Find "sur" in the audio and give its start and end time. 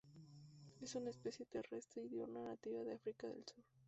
3.45-3.63